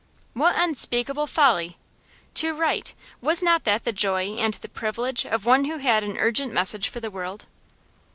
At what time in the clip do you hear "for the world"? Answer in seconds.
6.89-7.45